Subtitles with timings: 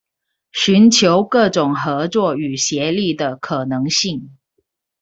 [0.51, 4.31] 尋求各種合作與協力的可能性